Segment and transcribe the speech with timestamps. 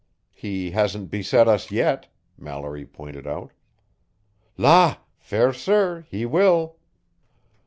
[0.33, 3.51] "He hasn't beset us yet," Mallory pointed out.
[4.57, 4.97] "La!
[5.19, 6.77] fair sir, he will."